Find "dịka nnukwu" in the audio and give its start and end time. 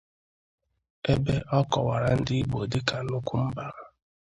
2.71-3.35